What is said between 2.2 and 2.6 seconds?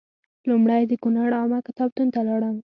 لاړم.